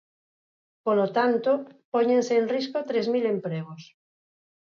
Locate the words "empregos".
3.33-3.81